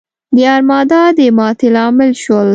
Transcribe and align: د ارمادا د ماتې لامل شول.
د 0.35 0.37
ارمادا 0.55 1.01
د 1.17 1.19
ماتې 1.37 1.67
لامل 1.75 2.11
شول. 2.23 2.47